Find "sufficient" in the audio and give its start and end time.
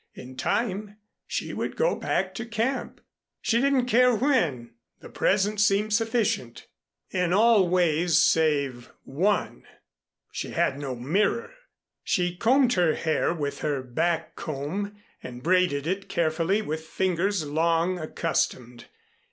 5.93-6.65